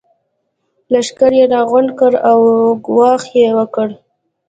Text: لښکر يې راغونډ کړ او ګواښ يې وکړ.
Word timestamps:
لښکر 0.91 1.31
يې 1.39 1.45
راغونډ 1.53 1.89
کړ 1.99 2.11
او 2.29 2.39
ګواښ 2.85 3.23
يې 3.39 3.49
وکړ. 3.57 3.87